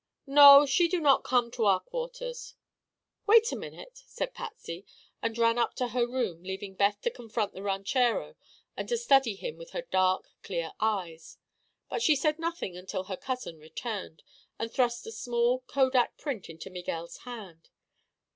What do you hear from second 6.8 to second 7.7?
to confront the